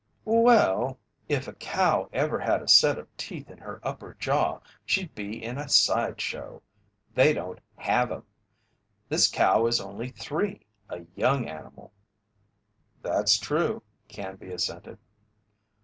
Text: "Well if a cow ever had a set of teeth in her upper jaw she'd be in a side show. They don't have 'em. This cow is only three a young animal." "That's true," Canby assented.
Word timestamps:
"Well 0.25 0.97
if 1.29 1.47
a 1.47 1.53
cow 1.53 2.09
ever 2.11 2.39
had 2.39 2.63
a 2.63 2.67
set 2.67 2.97
of 2.97 3.15
teeth 3.17 3.51
in 3.51 3.59
her 3.59 3.79
upper 3.83 4.15
jaw 4.15 4.61
she'd 4.83 5.13
be 5.13 5.43
in 5.43 5.59
a 5.59 5.69
side 5.69 6.19
show. 6.19 6.63
They 7.13 7.33
don't 7.33 7.59
have 7.77 8.11
'em. 8.11 8.23
This 9.09 9.29
cow 9.29 9.67
is 9.67 9.79
only 9.79 10.09
three 10.09 10.65
a 10.89 11.01
young 11.15 11.47
animal." 11.47 11.93
"That's 13.03 13.37
true," 13.37 13.83
Canby 14.07 14.51
assented. 14.51 14.97